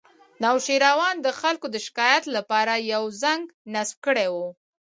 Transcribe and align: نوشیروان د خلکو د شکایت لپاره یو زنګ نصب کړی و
نوشیروان 0.43 1.15
د 1.21 1.27
خلکو 1.39 1.67
د 1.71 1.75
شکایت 1.85 2.23
لپاره 2.35 2.73
یو 2.93 3.03
زنګ 3.21 3.43
نصب 3.73 3.97
کړی 4.05 4.27
و 4.33 4.35